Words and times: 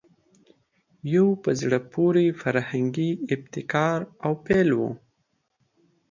یو 1.15 1.27
په 1.43 1.51
زړه 1.61 1.79
پورې 1.93 2.25
فرهنګي 2.41 3.11
ابتکار 3.33 3.99
او 4.25 4.31
پیل 4.45 4.69
وو 4.77 4.91